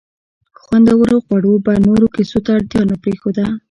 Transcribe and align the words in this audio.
خوندورو 0.61 1.15
خوړو 1.25 1.53
به 1.65 1.73
نورو 1.85 2.07
کیسو 2.15 2.39
ته 2.45 2.51
اړتیا 2.57 2.81
نه 2.89 2.95
پرېښوده. 3.03 3.45